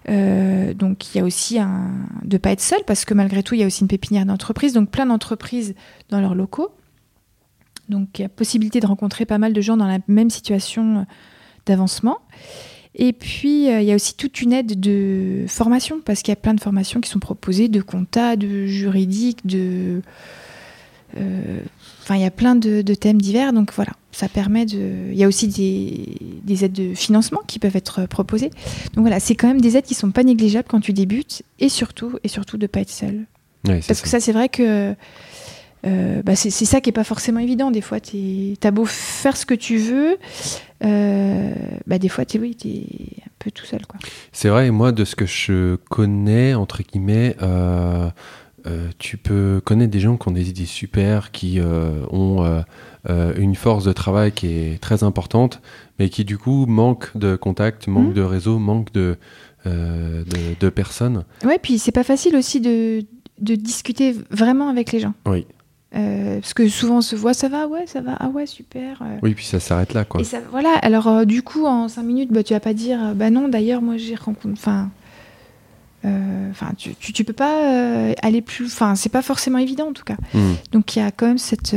[0.08, 1.90] Donc, il y a aussi un,
[2.24, 4.74] de pas être seul, parce que malgré tout, il y a aussi une pépinière d'entreprises,
[4.74, 5.74] donc plein d'entreprises
[6.10, 6.70] dans leurs locaux.
[7.90, 11.08] Donc, il y a possibilité de rencontrer pas mal de gens dans la même situation
[11.68, 12.18] d'avancement.
[12.96, 16.34] Et puis, euh, il y a aussi toute une aide de formation, parce qu'il y
[16.34, 20.02] a plein de formations qui sont proposées, de compta, de juridique, de...
[21.18, 21.60] euh,
[22.02, 25.12] Enfin, il y a plein de, de thèmes divers, donc voilà, ça permet de...
[25.12, 28.50] Il y a aussi des, des aides de financement qui peuvent être proposées.
[28.94, 31.68] Donc voilà, c'est quand même des aides qui sont pas négligeables quand tu débutes, et
[31.68, 33.26] surtout, et surtout de pas être seul.
[33.68, 34.96] Ouais, Parce que ça, c'est vrai que
[35.86, 37.72] euh, bah, c'est ça qui est pas forcément évident.
[37.72, 40.18] Des fois, tu as beau faire ce que tu veux,
[40.84, 41.54] euh,
[41.86, 43.86] bah, des fois, tu oui, es un peu tout seul.
[43.88, 44.00] Quoi.
[44.32, 48.10] C'est vrai, et moi, de ce que je connais, entre guillemets, euh,
[48.66, 51.60] euh, tu peux connaître des gens qui ont des idées super, qui
[52.12, 52.64] ont
[53.10, 55.62] une force de travail qui est très importante,
[56.00, 58.14] mais qui du coup manquent de contact, manquent Mhm.
[58.14, 59.18] de réseau, manquent de,
[59.66, 60.24] de,
[60.60, 61.24] de personnes.
[61.46, 63.06] Ouais, puis c'est pas facile aussi de,
[63.40, 65.14] de discuter vraiment avec les gens.
[65.26, 65.46] Oui.
[65.98, 69.02] Euh, parce que souvent on se voit, ça va, ouais, ça va, ah ouais, super.
[69.02, 69.18] euh.
[69.24, 70.22] Oui, puis ça s'arrête là, quoi.
[70.22, 73.14] Et ça, voilà, alors euh, du coup, en cinq minutes, bah, tu vas pas dire,
[73.16, 74.52] bah non, d'ailleurs, moi j'ai rencontré.
[74.54, 74.90] Enfin,
[76.06, 78.66] euh, tu, tu, tu peux pas aller plus.
[78.68, 80.18] Enfin, c'est pas forcément évident en tout cas.
[80.34, 80.54] Hmm.
[80.72, 81.76] Donc il y a quand même cette.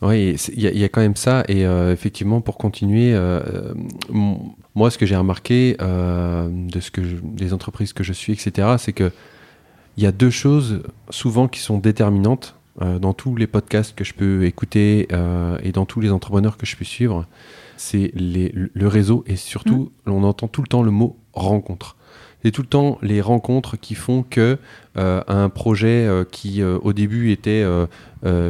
[0.00, 1.44] Oui, il y, a- il y a quand même ça.
[1.48, 3.40] Et euh, effectivement, pour continuer, euh,
[4.74, 8.32] moi, ce que j'ai remarqué euh, de ce que je- des entreprises que je suis,
[8.32, 9.12] etc., c'est que
[9.96, 14.04] il y a deux choses souvent qui sont déterminantes euh, dans tous les podcasts que
[14.04, 17.26] je peux écouter euh, et dans tous les entrepreneurs que je peux suivre.
[17.76, 21.96] C'est le réseau et surtout, on entend tout le temps le mot rencontre.
[22.44, 24.58] C'est tout le temps les rencontres qui font que
[24.98, 27.64] euh, un projet euh, qui euh, au début était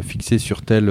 [0.06, 0.90] fixé sur tel,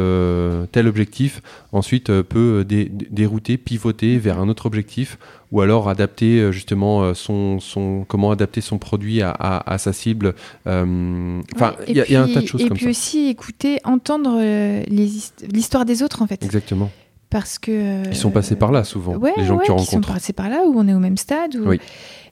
[0.71, 5.19] tel objectif, ensuite peut dé- dé- dérouter, pivoter vers un autre objectif,
[5.51, 10.33] ou alors adapter justement son, son, comment adapter son produit à, à- à sa cible.
[10.65, 10.81] Enfin,
[11.61, 11.85] ouais.
[11.89, 12.89] il y, Et y a un puis- tas de choses Et comme puis ça.
[12.89, 14.39] aussi écouter, entendre
[14.89, 16.43] l'histoire des autres en fait.
[16.43, 16.89] Exactement.
[17.31, 18.07] Parce que.
[18.07, 20.13] Ils sont passés par là souvent, Ouais, les gens ouais, que tu qui sont rencontres.
[20.13, 21.55] passés par là où on est au même stade.
[21.55, 21.79] où- Oui.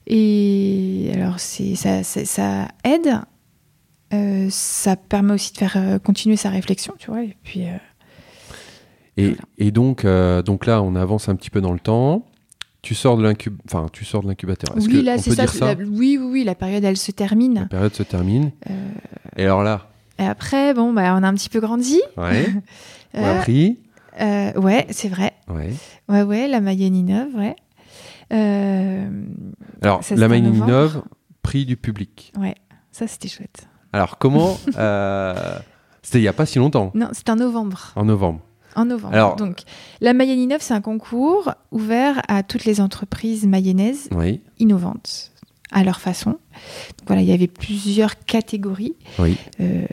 [0.06, 3.20] Et alors, c'est ça, ça, ça aide.
[4.12, 7.22] Euh, ça permet aussi de faire euh, continuer sa réflexion, tu vois.
[7.22, 7.76] Et puis, euh,
[9.16, 9.42] Et, Voilà.
[9.58, 12.24] et donc, euh, donc là, on avance un petit peu dans le temps.
[12.82, 14.76] Tu sors de l'incub, enfin, tu sors de l'incubateur.
[14.76, 15.74] Est-ce oui, là, c'est ça.
[15.74, 17.54] la- oui, oui, oui, la période, elle se termine.
[17.54, 18.52] La période se termine.
[18.70, 18.72] Euh,
[19.36, 22.00] Et alors là, Et après, bon, bah, on a un petit peu grandi.
[22.16, 22.46] ouais,
[23.14, 23.78] on a appris.
[24.20, 25.32] Euh, ouais, c'est vrai.
[25.48, 25.72] Ouais.
[26.08, 27.56] Ouais, ouais, la Mayaninov, ouais.
[28.32, 29.08] Euh,
[29.82, 31.04] Alors, la Maïninov, novembre.
[31.42, 32.32] prix du public.
[32.38, 32.54] ouais,
[32.92, 33.68] ça, c'était chouette.
[33.92, 35.58] Alors, comment euh,
[36.02, 37.92] C'était il n'y a pas si longtemps, Non, c'était en novembre.
[37.96, 38.40] en novembre.
[38.76, 39.14] En novembre.
[39.14, 39.62] Alors- Donc,
[40.00, 45.32] la Mayaninov, c'est un concours ouvert à toutes les entreprises mayonnaises Oui, innovantes
[45.72, 46.30] à leur façon.
[46.30, 48.94] Donc voilà, il y avait plusieurs catégories.
[49.18, 49.36] oui.
[49.60, 49.84] Euh,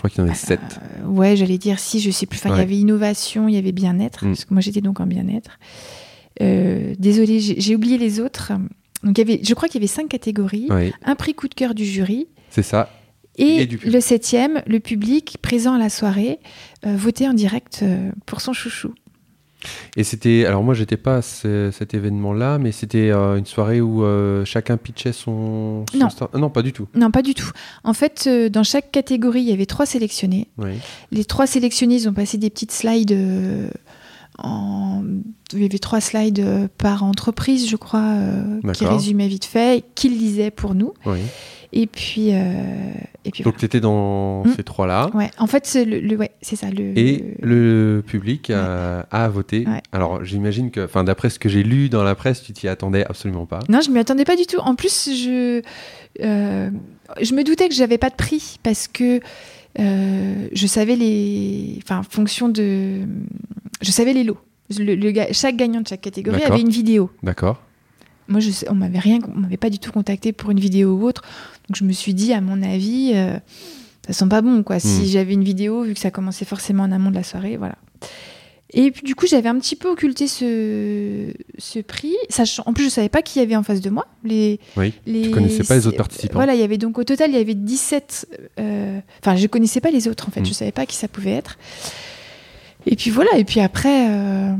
[0.00, 0.60] crois qu'il y en a sept.
[1.02, 2.38] euh, ouais, j'allais dire si, je sais plus.
[2.38, 2.58] Enfin, il Ouais.
[2.58, 4.28] y avait innovation, il y avait bien-être, Mm.
[4.30, 5.58] parce que moi j'étais donc en bien-être.
[6.42, 8.52] Euh, désolée, j'ai oublié les autres.
[9.02, 10.66] Donc, il y avait, je crois qu'il y avait cinq catégories.
[10.70, 12.28] Oui, Un prix coup de cœur du jury.
[12.50, 12.90] c'est ça.
[13.38, 13.94] Et, Et du public.
[13.94, 16.40] le septième, le public présent à la soirée,
[16.86, 18.92] euh, voté en direct euh, pour son chouchou.
[19.96, 20.44] Et c'était.
[20.46, 24.44] Alors, moi, j'étais pas à ce- cet événement-là, mais c'était euh, une soirée où euh,
[24.44, 25.84] chacun pitchait son.
[25.92, 26.08] son Non.
[26.10, 26.88] star- Ah, non, pas du tout.
[26.94, 27.50] Non, pas du tout.
[27.84, 30.48] En fait, euh, dans chaque catégorie, il y avait trois sélectionnés.
[30.58, 30.72] Oui.
[31.10, 33.12] Les trois sélectionnés, ils ont passé des petites slides.
[34.38, 35.02] en...
[35.52, 38.14] Il y avait trois slides par entreprise, je crois,
[38.72, 40.94] qui résumaient vite fait, qu'ils lisaient pour nous.
[41.06, 41.18] oui.
[41.72, 42.90] Et puis, euh,
[43.24, 44.54] et puis Donc, tu étais dans Mm.
[44.56, 45.08] ces trois-là.
[45.12, 45.26] voilà.
[45.26, 45.30] Ouais.
[45.38, 46.68] En fait, c'est le, le- ouais, c'est ça.
[46.70, 49.64] Le, Et le public a, a voté.
[49.68, 49.80] Ouais.
[49.92, 53.04] Alors, j'imagine que, enfin, d'après ce que j'ai lu dans la presse, tu t'y attendais
[53.06, 53.60] absolument pas.
[53.68, 54.58] Non, je m'y attendais pas du tout.
[54.58, 55.62] En plus, je,
[56.22, 56.70] euh,
[57.22, 59.20] je me doutais que j'avais pas de prix parce que
[59.78, 63.02] euh, je savais les, enfin, en fonction de,
[63.80, 64.38] je savais les lots.
[64.76, 67.10] Le, le chaque gagnant de chaque catégorie avait une vidéo.
[67.22, 67.60] D'accord.
[68.30, 71.04] Moi, je on m'avait rien, on m'avait pas du tout contacté pour une vidéo ou
[71.04, 71.22] autre.
[71.68, 73.36] Donc, je me suis dit, à mon avis, euh,
[74.06, 74.76] ça sent pas bon, quoi.
[74.76, 74.80] Hmm.
[74.80, 77.74] Si j'avais une vidéo, vu que ça commençait forcément en amont de la soirée, voilà.
[78.72, 82.14] Et puis, du coup, j'avais un petit peu occulté ce, ce prix.
[82.28, 84.06] Sachant, en plus, je savais pas qui y avait en face de moi.
[84.22, 84.94] Les, Oui.
[85.06, 86.34] les, Tu connaissais pas les autres participants.
[86.34, 88.28] Voilà, il y avait donc au total, il y avait 17.
[88.60, 90.42] euh, Enfin, je connaissais pas les autres, en fait.
[90.42, 90.46] Mm.
[90.46, 91.58] Je savais pas qui ça pouvait être.
[92.86, 94.08] Et puis voilà, et puis après.
[94.08, 94.52] euh,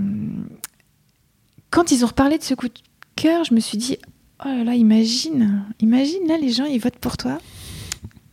[1.70, 2.74] quand ils ont reparlé de ce coup de
[3.22, 3.98] cœur, je me suis dit,
[4.44, 7.38] oh là là, imagine, imagine, là, les gens, ils votent pour toi.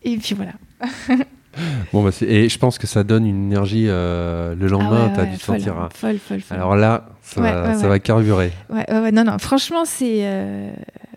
[0.03, 0.53] Et puis voilà.
[1.91, 5.13] Bon, bah, et je pense que ça donne une énergie euh, le lendemain, Ah ouais,
[5.15, 5.81] tu as ouais, dû te folle, sentir.
[5.81, 6.57] euh, folle, folle, folle.
[6.57, 8.51] Alors là, ça, Ouais, va, ça carburer.
[8.69, 10.19] Ouais, non, non, franchement, c'est.
[10.21, 10.71] euh,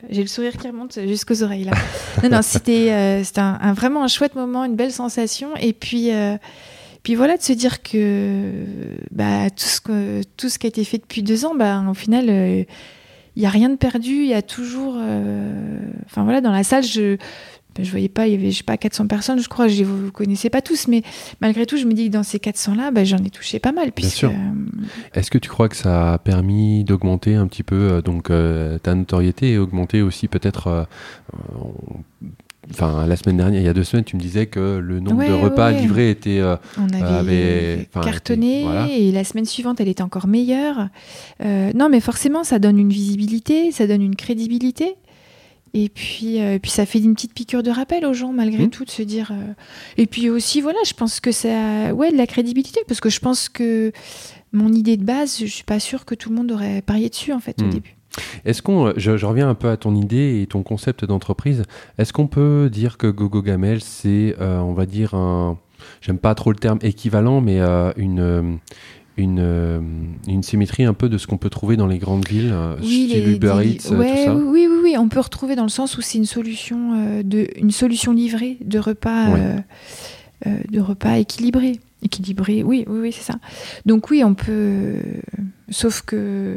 [0.08, 1.72] J'ai le sourire qui remonte jusqu'aux oreilles là.
[2.22, 5.50] non, non, c'était euh, c'était un, un- vraiment un chouette moment, une belle sensation.
[5.60, 6.08] Et puis,
[7.02, 8.50] puis voilà, de se dire que
[9.10, 11.92] bah, tout, ce que, tout ce qui a été fait depuis deux ans, bah, au
[11.94, 12.64] final,
[13.36, 14.10] il n'y a rien de perdu.
[14.22, 14.94] Il y a toujours.
[14.98, 17.16] euh, Enfin voilà, dans la salle, je.
[17.76, 19.76] ben, Je voyais pas, il y avait, je sais pas, 400 personnes, je crois, je
[19.78, 21.02] les vous connaissais pas tous, mais
[21.40, 23.92] malgré tout, je me dis que dans ces 400-là, ben, j'en ai touché pas mal.
[23.92, 24.30] Puisque, sûr.
[24.30, 28.30] euh, Est-ce que tu crois que ça a permis d'augmenter un petit peu euh, donc
[28.30, 30.84] euh, ta notoriété et augmenter aussi peut-être euh,
[32.68, 35.18] Enfin, la semaine dernière, il y a deux semaines, tu me disais que le nombre
[35.20, 35.80] Ouais, de repas ouais.
[35.80, 36.40] livrés était.
[36.40, 38.88] euh, On avait, avait- enfin, cartonné était- voilà.
[38.92, 40.88] et la semaine suivante, elle était encore meilleure.
[41.42, 44.94] Euh, non, mais forcément, ça donne une visibilité, ça donne une crédibilité.
[45.72, 48.70] Et puis, euh, puis ça fait une petite piqûre de rappel aux gens, malgré Mhm.
[48.70, 49.30] tout, de se dire.
[49.32, 49.52] euh,
[49.96, 51.94] Et puis aussi, voilà, je pense que ça.
[51.94, 53.92] Ouais, de la crédibilité, parce que je pense que
[54.52, 57.32] mon idée de base, je suis pas sûre que tout le monde aurait parié dessus,
[57.32, 57.70] en fait, au Mhm.
[57.70, 57.96] début.
[58.44, 61.62] Est-ce qu'on, euh, je, je reviens un peu à ton idée et ton concept d'entreprise.
[61.98, 65.58] Est-ce qu'on peut dire que Gogo Gamel, c'est, euh, on va dire un,
[66.00, 68.58] j'aime pas trop le terme équivalent, mais euh, une
[69.16, 69.82] une,
[70.28, 73.10] une symétrie un peu de ce qu'on peut trouver dans les grandes villes, euh, style
[73.10, 74.34] les- Uber Eats, ouais, tout ça?
[74.34, 77.22] Oui, oui, oui, oui, on peut retrouver dans le sens où c'est une solution euh,
[77.22, 79.56] de une solution livrée de repas Ouais.
[80.70, 81.80] de repas équilibrés.
[82.02, 83.38] Équilibré, oui, oui, oui, c'est ça.
[83.84, 84.94] Donc oui, on peut.
[85.68, 86.56] Sauf que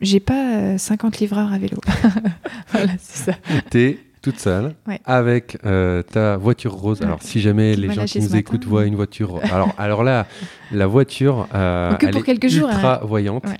[0.00, 1.78] j'ai pas euh, 50 livreurs à vélo.
[2.72, 3.38] voilà, c'est ça.
[3.70, 5.00] T'es toute seule Ouais.
[5.04, 7.00] avec euh, ta voiture rose.
[7.00, 7.06] Ouais.
[7.06, 10.26] Alors, si jamais les gens qui nous écoutent voient une voiture, alors, alors là,
[10.72, 13.44] la voiture, euh, Que elle pour est quelques jours, ultra voyante.
[13.46, 13.56] Ouais.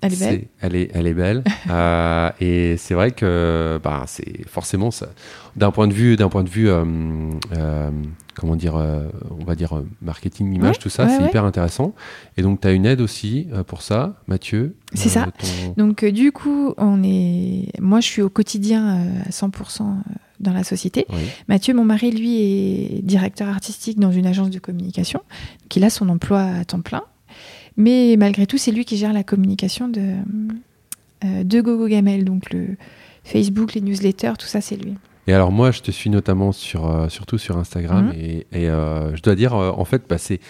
[0.00, 0.44] Elle est belle.
[0.60, 1.44] Elle est, elle est belle.
[1.70, 5.08] Euh, et c'est vrai que bah, c'est forcément ça.
[5.56, 6.84] D'un point de vue, d'un point de vue, euh,
[7.56, 7.90] euh,
[8.34, 11.28] comment dire, on va dire marketing, image, Ouais, tout ça, ouais, c'est ouais.
[11.28, 11.94] hyper intéressant.
[12.36, 14.76] Et donc, tu as une aide aussi pour ça, Mathieu.
[14.94, 15.26] C'est ça.
[15.38, 17.68] ton- Donc du coup, on est.
[17.80, 19.96] Moi, je suis au quotidien à 100%
[20.40, 21.04] dans la société.
[21.10, 21.16] Oui.
[21.48, 25.20] Mathieu, mon mari, lui, est directeur artistique dans une agence de communication,
[25.68, 27.02] qui a son emploi à temps plein.
[27.78, 30.16] Mais malgré tout, c'est lui qui gère la communication de,
[31.24, 32.24] euh, de Gogo Gamel.
[32.24, 32.76] Donc le
[33.24, 34.94] Facebook, les newsletters, tout ça, c'est lui.
[35.28, 39.14] Et alors moi, je te suis notamment sur, euh, surtout sur Instagram, et, et, euh,
[39.14, 40.40] je dois dire, euh, en fait, bah, c'est,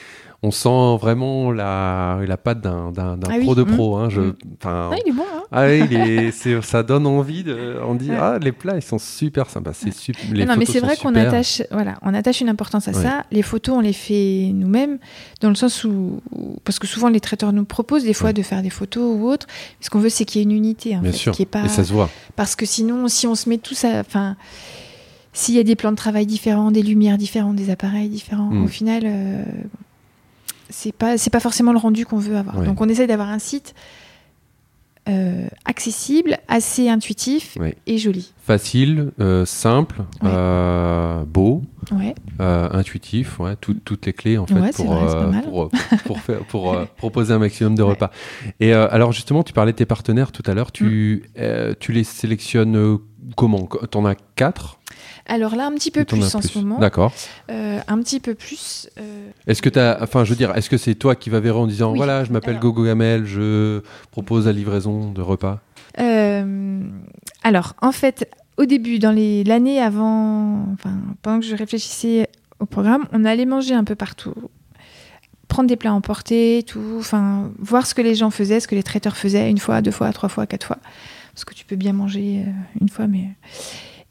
[0.44, 3.74] on sent vraiment la, la patte d'un, d'un, d'un Ah pro oui, de mhm.
[3.74, 3.96] pro.
[3.96, 4.20] Hein, je,
[4.60, 7.96] enfin, Ah, il est bon, hein Ah il est- c'est- ça donne envie de, on
[7.96, 8.16] dit Ouais.
[8.20, 10.22] ah les plats ils sont super sympas, c'est super.
[10.32, 13.02] Les non, non, mais c'est vrai qu'on attache, voilà, on attache une importance à Ouais.
[13.02, 13.24] ça.
[13.32, 14.98] Les photos, on les fait nous-mêmes,
[15.40, 16.20] dans le sens où,
[16.64, 18.32] parce que souvent les traiteurs nous proposent des fois Ouais.
[18.34, 19.48] de faire des photos ou autre.
[19.80, 21.34] Ce qu'on veut, c'est qu'il y ait une unité, en Bien fait, sûr.
[21.50, 22.08] pas, Et ça se voit.
[22.36, 24.36] parce que sinon, si on se met tous à, enfin,
[25.32, 28.64] s'il y a des plans de travail différents, des lumières différentes, des appareils différents, Mm.
[28.64, 29.42] au final, euh,
[30.70, 32.58] c'est pas, c'est pas forcément le rendu qu'on veut avoir.
[32.58, 32.66] Ouais.
[32.66, 33.74] Donc, on essaie d'avoir un site
[35.08, 37.76] euh, accessible, assez intuitif Ouais.
[37.86, 38.34] et joli.
[38.42, 40.28] Facile, euh, simple, Ouais.
[40.30, 41.62] euh, beau,
[42.40, 45.70] intuitif, tout- toutes les clés en fait pour, vrai, pour,
[46.04, 48.10] pour, faire, pour proposer un maximum de repas.
[48.60, 50.72] Et alors justement, tu parlais de tes partenaires tout à l'heure.
[50.72, 51.74] Tu, Mm.
[51.80, 52.98] tu les sélectionnes
[53.36, 53.66] comment?
[53.90, 54.77] T'en as quatre?
[55.26, 56.78] Alors là, un petit peu plus as en ce moment.
[56.78, 57.12] D'accord.
[57.50, 58.88] Euh, un petit peu plus.
[58.98, 61.56] euh, Est-ce que t'as, enfin, je veux dire, est-ce que c'est toi qui vas vers
[61.58, 61.96] en disant, Oui.
[61.98, 65.60] voilà, je m'appelle Alors- Gogo Gamel, je propose la livraison de repas?
[65.98, 66.80] euh,
[67.42, 72.28] alors, en fait, au début, dans les- l'année avant, enfin, pendant que je réfléchissais
[72.60, 74.34] au programme, on allait manger un peu partout.
[75.48, 76.96] Prendre des plats emportés, tout.
[76.98, 79.90] Enfin, voir ce que les gens faisaient, ce que les traiteurs faisaient, une fois, deux
[79.92, 80.76] fois, trois fois, quatre fois.
[81.32, 82.44] Parce que tu peux bien manger
[82.80, 83.28] une fois, mais.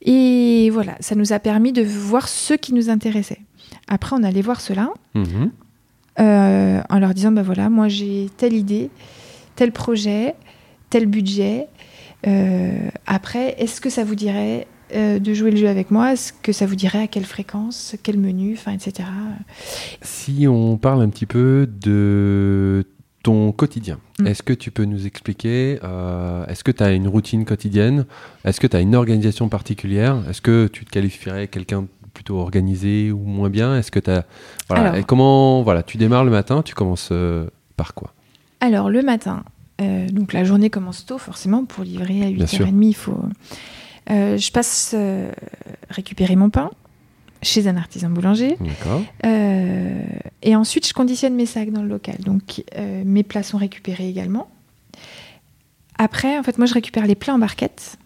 [0.08, 3.41] Et voilà, ça nous a permis de voir ce qui nous intéressait.
[3.88, 4.89] Après, on allait voir cela.
[5.13, 5.52] Mhm.
[6.20, 8.89] euh, en leur disant bah voilà moi j'ai telle idée
[9.56, 10.34] tel projet
[10.89, 11.67] tel budget
[12.26, 14.65] Euh, après est-ce que ça vous dirait
[14.96, 16.13] euh, de jouer le jeu avec moi?
[16.13, 19.08] Est-ce que ça vous dirait à quelle fréquence quel menu enfin etc
[20.02, 22.84] Si on parle un petit peu de
[23.28, 24.28] ton quotidien, Mm.
[24.28, 28.06] est-ce que tu peux nous expliquer, euh, est-ce que tu as une routine quotidienne?
[28.46, 30.16] Est-ce que tu as une organisation particulière?
[30.30, 33.78] Est-ce que tu te qualifierais quelqu'un plutôt organisé ou moins bien?
[33.78, 34.24] Est-ce que tu as...
[34.70, 34.96] Voilà, Alors.
[34.96, 35.62] et comment...
[35.62, 38.13] Voilà, tu démarres le matin, tu commences euh, par quoi?
[38.62, 39.44] Alors le matin
[39.82, 42.66] euh, donc la journée commence tôt forcément pour livrer à Bien sûr.
[42.66, 43.20] 8h30 il faut
[44.10, 44.96] je passe
[45.90, 46.72] récupérer mon pain
[47.48, 48.58] chez un artisan boulanger.
[49.26, 50.02] Euh,
[50.42, 52.18] et ensuite, je conditionne mes sacs dans le local.
[52.20, 54.50] Donc, euh, mes plats sont récupérés également.
[55.98, 57.98] Après, en fait, moi, je récupère les plats en barquette.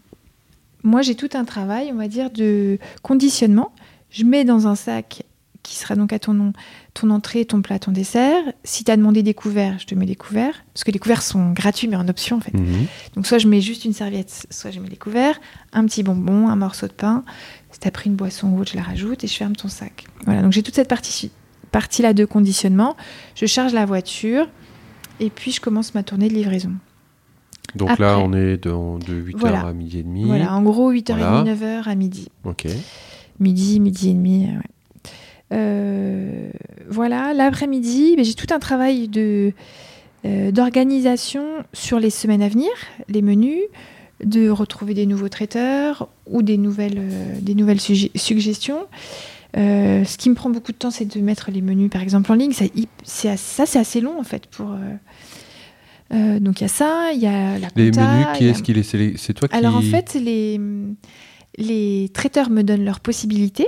[0.84, 3.72] Moi, j'ai tout un travail, on va dire, de conditionnement.
[4.10, 5.24] Je mets dans un sac
[5.64, 6.54] qui sera donc à ton nom,
[6.94, 8.44] ton entrée, ton plat, ton dessert.
[8.64, 10.56] Si tu as demandé des couverts, je te mets des couverts.
[10.74, 12.54] Parce que les couverts sont gratuits, mais en option, en fait.
[12.54, 12.88] Mhm.
[13.16, 15.40] Donc, soit je mets juste une serviette, soit je mets des couverts,
[15.74, 17.24] un petit bonbon, un morceau de pain.
[17.72, 19.68] Si tu as pris une boisson ou autre, je la rajoute et je ferme ton
[19.68, 20.06] sac.
[20.26, 21.32] Voilà, donc j'ai toute cette partie,
[21.72, 22.98] partie-là de conditionnement.
[23.36, 24.48] Je charge la voiture
[25.20, 26.72] et puis je commence ma tournée de livraison.
[27.76, 28.04] Donc Après.
[28.04, 28.70] là, on est de,
[29.06, 29.62] de 8h Voilà.
[29.68, 30.26] à midi et demi.
[30.26, 31.44] Voilà, en gros, 8h30, Voilà.
[31.46, 32.28] 9h à midi.
[32.44, 32.66] Ok.
[33.40, 34.46] Midi, midi et demi.
[34.50, 34.62] euh, ouais.
[35.52, 36.50] Euh,
[36.90, 39.54] voilà, l'après-midi, ben, j'ai tout un travail de
[40.26, 42.70] euh, d'organisation sur les semaines à venir,
[43.10, 43.60] les menus,
[44.24, 48.86] de retrouver des nouveaux traiteurs ou des nouvelles, euh, des nouvelles sugge- suggestions.
[49.58, 52.32] Euh, ce qui me prend beaucoup de temps, c'est de mettre les menus, par exemple,
[52.32, 52.54] en ligne.
[52.54, 54.46] Ça, c'est assez long, en fait.
[54.48, 54.74] Pour,
[56.14, 58.64] euh, donc, il y a ça, il y a la Les compta, menus, qui est-ce
[58.64, 58.84] qui les
[59.18, 59.56] C'est toi qui.
[59.56, 60.60] Alors, en fait, les,
[61.58, 63.68] les traiteurs me donnent leurs possibilités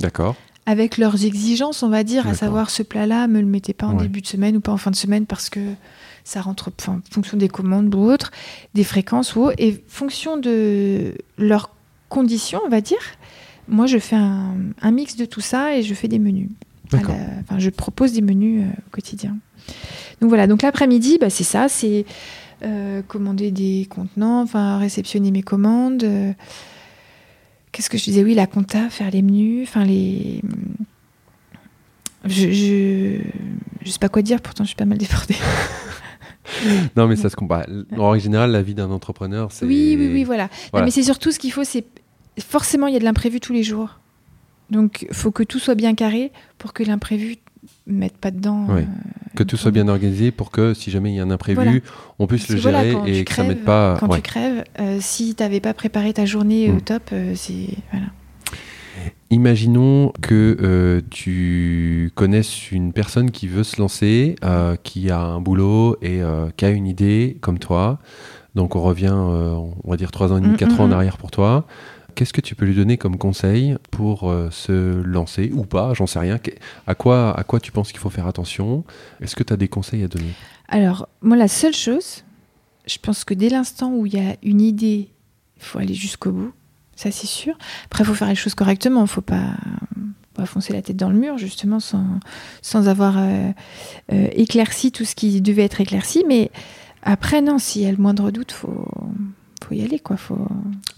[0.00, 0.34] D'accord.
[0.66, 3.96] Avec leurs exigences, on va dire, à savoir ce plat-là, me le mettez pas en
[3.96, 4.02] Ouais.
[4.02, 5.60] début de semaine ou pas en fin de semaine parce que
[6.22, 8.30] ça rentre en fonction des commandes ou autres,
[8.74, 11.70] des fréquences ou autres, et fonction de leurs
[12.08, 12.98] conditions, on va dire,
[13.68, 16.50] moi je fais un, un mix de tout ça et je fais des menus.
[16.92, 19.36] La- enfin, je propose des menus euh, au quotidien.
[20.20, 22.04] Donc voilà, donc l'après-midi, bah, c'est ça, c'est
[22.64, 26.02] euh, commander des contenants, enfin réceptionner mes commandes.
[26.04, 26.32] euh,
[27.72, 30.40] Qu'est-ce que je disais Oui, la compta, faire les menus, enfin les.
[32.24, 33.20] Je, je,
[33.82, 35.36] je sais pas quoi dire, pourtant je suis pas mal débordée.
[36.96, 37.64] Non, mais ça se combat.
[37.96, 39.64] En règle générale, la vie d'un entrepreneur, c'est.
[39.66, 40.44] Oui, oui, oui, voilà.
[40.44, 40.84] Non, Voilà.
[40.86, 41.84] mais c'est surtout ce qu'il faut, c'est
[42.44, 44.00] forcément il y a de l'imprévu tous les jours.
[44.70, 47.36] Donc il faut que tout soit bien carré pour que l'imprévu
[47.86, 48.66] ne mette pas dedans.
[48.68, 48.82] Ouais.
[48.82, 51.56] euh, Que tout soit bien organisé pour que si jamais il y a un imprévu,
[51.56, 51.78] Voilà.
[52.18, 53.96] on puisse Parce le voilà, gérer et que ça crèves- mette pas.
[54.00, 54.16] Quand ouais.
[54.16, 56.80] tu crèves, euh, si tu n'avais pas préparé ta journée au Mm.
[56.82, 57.68] top, euh, c'est.
[57.92, 58.06] Voilà.
[59.30, 64.34] Imaginons que tu connaisses une personne qui veut se lancer,
[64.82, 66.20] qui a un boulot et
[66.56, 67.98] qui a une idée comme toi.
[68.56, 70.92] Donc on revient, on va dire trois ans et demi, Mm, quatre mm, ans en
[70.92, 71.66] arrière pour toi.
[72.14, 75.94] Qu'est-ce que tu peux lui donner comme conseil pour euh, se lancer ou pas?
[75.94, 76.38] J'en sais rien.
[76.86, 78.84] À quoi, à quoi tu penses qu'il faut faire attention?
[79.20, 80.32] Est-ce que tu as des conseils à donner?
[80.68, 82.24] Alors, moi, la seule chose,
[82.86, 85.08] je pense que dès l'instant où il y a une idée,
[85.56, 86.52] il faut aller jusqu'au bout.
[86.96, 87.56] Ça, c'est sûr.
[87.86, 89.00] Après, il faut faire les choses correctement.
[89.00, 89.54] Il ne faut pas,
[90.34, 92.04] pas foncer la tête dans le mur, justement, sans,
[92.62, 93.50] sans avoir euh,
[94.12, 96.24] euh, éclairci tout ce qui devait être éclairci.
[96.28, 96.50] Mais
[97.02, 98.88] après, non, s'il y a le moindre doute, il faut,
[99.64, 99.98] faut y aller.
[99.98, 100.18] Quoi.
[100.18, 100.46] Faut...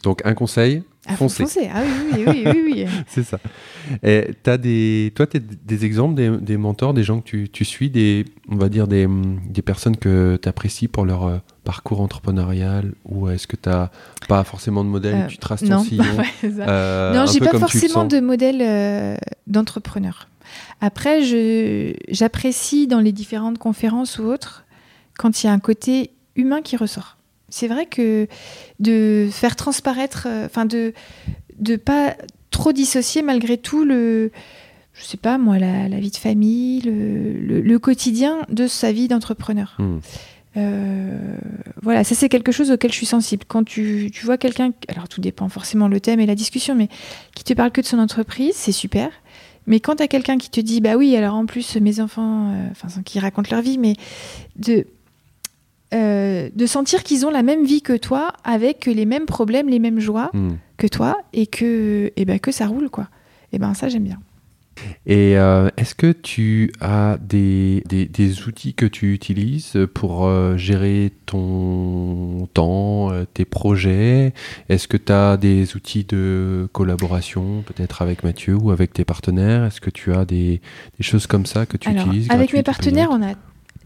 [0.02, 1.44] Donc un conseil, Ah, foncer.
[1.72, 2.86] Ah oui, oui, oui, oui, oui.
[3.08, 3.40] c'est ça.
[4.04, 7.90] Et des, toi, tu des exemples, des, des mentors, des gens que tu, tu suis,
[7.90, 9.08] des, on va dire des,
[9.48, 13.90] des personnes que tu apprécies pour leur euh, parcours entrepreneurial Ou est-ce que tu n'as
[14.28, 16.04] pas forcément de modèle Euh, Tu traces ton non, sillon
[16.44, 19.16] euh, non, j'ai pas forcément de modèle euh,
[19.48, 20.28] d'entrepreneur.
[20.80, 21.22] Après,
[22.08, 24.64] j'apprécie dans les différentes conférences ou autres
[25.18, 27.16] quand il y a un côté humain qui ressort.
[27.52, 28.26] C'est vrai que
[28.80, 30.92] de faire transparaître, euh, enfin de
[31.58, 32.16] de pas
[32.50, 34.30] trop dissocier malgré tout le
[34.94, 38.90] je sais pas moi la, la vie de famille, le, le- le quotidien de sa
[38.92, 39.74] vie d'entrepreneur.
[39.78, 39.98] Hmm.
[40.58, 41.36] Euh,
[41.82, 43.44] voilà, ça c'est quelque chose auquel je suis sensible.
[43.48, 46.88] Quand tu, tu vois quelqu'un, alors tout dépend forcément le thème et la discussion, mais
[47.34, 49.10] qui te parle que de son entreprise, c'est super.
[49.66, 52.50] Mais quand tu as quelqu'un qui te dit, bah oui, alors en plus mes enfants,
[52.52, 53.94] euh, enfin qu'ils racontent leur vie, mais
[54.56, 54.86] de,
[55.92, 59.78] euh, de sentir qu'ils ont la même vie que toi, avec les mêmes problèmes, les
[59.78, 60.52] mêmes joies Hmm.
[60.76, 63.08] que toi, et que, et ben, que ça roule, quoi.
[63.52, 64.18] Et ben ça j'aime bien.
[65.06, 70.56] Et euh, est-ce que tu as des, des, des outils que tu utilises pour euh,
[70.56, 74.32] gérer ton temps, euh, tes projets?
[74.70, 79.64] Est-ce que tu as des outils de collaboration, peut-être avec Mathieu ou avec tes partenaires?
[79.64, 80.60] Est-ce que tu as des,
[80.98, 83.34] des choses comme ça que tu alors, utilises avec mes partenaires, on a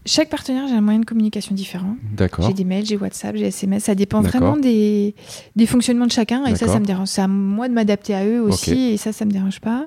[0.07, 1.95] chaque partenaire, j'ai un moyen de communication différent.
[2.15, 2.47] D'accord.
[2.47, 3.83] J'ai des mails, j'ai WhatsApp, j'ai SMS.
[3.83, 5.13] Ça dépend vraiment des,
[5.55, 6.43] des fonctionnements de chacun.
[6.45, 7.09] Et ça, ça me dérange.
[7.09, 8.71] C'est à moi de m'adapter à eux aussi.
[8.93, 9.85] Et ça, ça me dérange pas.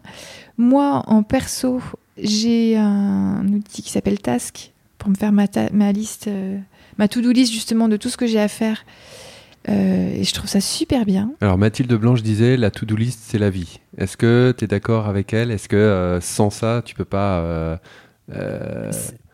[0.59, 1.81] Moi, en perso,
[2.17, 6.59] j'ai un outil qui s'appelle Task pour me faire ma, ta- ma liste, euh,
[6.99, 8.85] ma to-do list justement de tout ce que j'ai à faire.
[9.69, 11.33] Euh, et je trouve ça super bien.
[11.43, 13.79] Alors Mathilde Blanche disait la to-do list c'est la vie.
[13.99, 15.51] Est-ce que tu es d'accord avec elle?
[15.51, 17.77] Est-ce que euh, sans ça tu peux pas euh,
[18.35, 18.91] euh,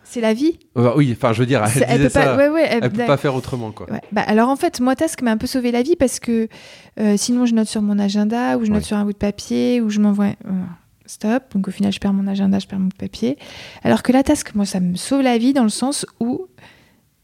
[0.08, 0.58] C'est la vie.
[0.76, 2.22] Oui, enfin je veux dire, elle, C'est- disait peut ça.
[2.24, 2.36] pas.
[2.36, 3.90] Ouais, ouais, elle peut pas faire autrement quoi.
[3.90, 4.00] Ouais.
[4.12, 6.48] Bah, alors en fait, moi, Task m'a un peu sauvé la vie parce que
[7.00, 9.80] euh, sinon, je note sur mon agenda ou je note sur un bout de papier
[9.80, 10.26] ou je m'envoie.
[10.46, 10.50] euh,
[11.06, 11.42] stop.
[11.54, 13.36] Donc au final, je perds mon agenda, je perds mon bout de papier.
[13.84, 16.46] Alors que la Task, moi, ça me sauve la vie dans le sens où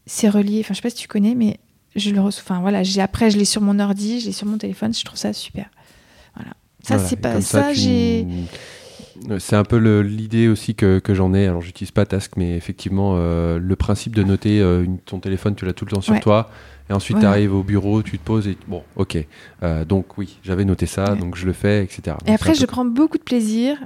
[0.05, 0.59] c'est relié.
[0.59, 1.59] Enfin, je sais pas si tu connais, mais
[1.95, 2.43] je le reçois.
[2.45, 5.03] Enfin voilà, j'ai après je l'ai sur mon ordi, je l'ai sur mon téléphone, je
[5.05, 5.69] trouve ça super.
[6.35, 6.51] Voilà.
[6.83, 8.25] Ça Voilà, c'est pas ça, j'ai
[9.39, 11.47] C'est un peu l'idée aussi que, que j'en ai.
[11.47, 15.55] Alors, j'utilise pas Task, mais effectivement, euh, le principe de noter euh, une- ton téléphone,
[15.55, 16.19] tu l'as tout le temps sur Ouais.
[16.19, 16.49] toi.
[16.89, 19.17] Et ensuite, tu arrives au bureau, tu te poses et bon, ok.
[19.63, 21.17] Euh, donc, oui, j'avais noté ça, Ouais.
[21.17, 22.17] donc je le fais, etc.
[22.27, 23.77] Et après je peu- prends beaucoup de plaisir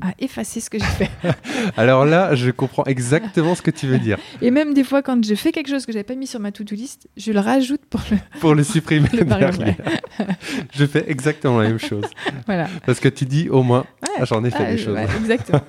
[0.00, 1.10] à effacer ce que j'ai fait.
[1.76, 4.18] Alors là, je comprends exactement ce que tu veux dire.
[4.40, 6.50] Et même des fois quand je fais quelque chose que j'avais pas mis sur ma
[6.50, 9.76] to-do list, je le rajoute pour le Pour le supprimer Le barrer, derrière.
[10.72, 12.04] je fais exactement la même chose.
[12.46, 12.68] voilà.
[12.86, 14.08] Parce que tu dis au moins, Ouais.
[14.20, 14.94] ah, j'en ai fait Ah, des choses.
[14.94, 15.60] ouais, exactement.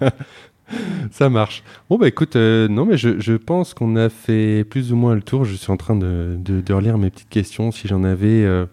[1.12, 1.62] Ça marche.
[1.90, 5.14] Bon, bah écoute, euh, non, mais je, je pense qu'on a fait plus ou moins
[5.14, 5.44] le tour.
[5.46, 8.44] Je suis en train de, de, de relire mes petites questions si j'en avais.
[8.44, 8.66] euh,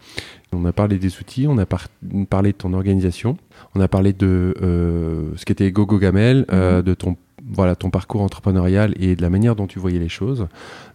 [0.53, 1.89] on a parlé des outils, on a par-
[2.29, 3.37] parlé de ton organisation,
[3.75, 6.83] on a parlé de euh, ce qu'était Gogo Gamel, euh, Mhm.
[6.85, 7.17] de ton,
[7.53, 10.49] voilà, ton parcours entrepreneurial et de la manière dont tu voyais les choses.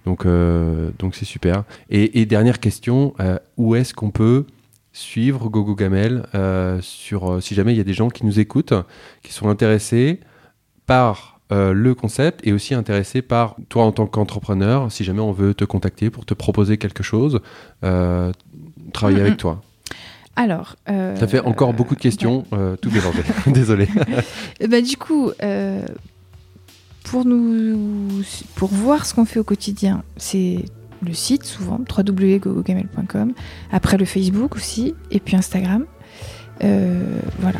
[0.05, 1.63] Donc, euh, donc c'est super.
[1.89, 3.13] Et, et dernière question,
[3.57, 4.45] où est-ce qu'on peut
[4.93, 6.23] suivre Gogo Gamel
[6.81, 8.73] sur, si jamais il y a des gens qui nous écoutent,
[9.23, 10.19] qui sont intéressés
[10.85, 15.31] par euh, le concept et aussi intéressés par toi en tant qu'entrepreneur, si jamais on
[15.31, 17.39] veut te contacter pour te proposer quelque chose,
[17.83, 18.31] euh,
[18.95, 19.61] travailler avec toi.
[20.35, 23.21] Alors, euh, Ça fait encore beaucoup de questions, euh, tout mélangé.
[23.47, 23.87] Désolé.
[24.67, 25.85] Ben, du coup, euh,
[27.03, 28.21] pour, nous,
[28.55, 30.65] pour voir ce qu'on fait au quotidien, c'est
[31.05, 33.33] le site souvent, www.gogogamel.com.
[33.71, 35.85] Après le Facebook aussi, et puis Instagram.
[36.63, 37.59] Euh, voilà.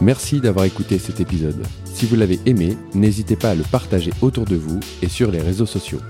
[0.00, 1.62] Merci d'avoir écouté cet épisode.
[1.84, 5.40] Si vous l'avez aimé, n'hésitez pas à le partager autour de vous et sur les
[5.40, 6.00] réseaux sociaux.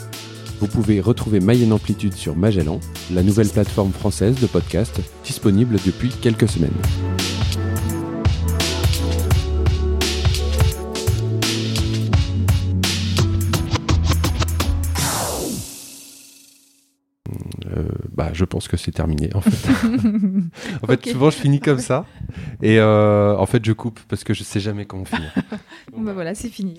[0.60, 2.80] Vous pouvez retrouver Mayenne Amplitude sur Magellan,
[3.12, 6.70] la nouvelle plateforme française de podcast disponible depuis quelques semaines.
[17.76, 19.68] Euh, bah, je pense que c'est terminé en fait.
[20.82, 22.06] En fait, souvent je finis comme ça
[22.60, 25.32] et euh, en fait je coupe parce que je sais jamais comment finir.
[25.92, 26.70] Bon, bah voilà, c'est fini.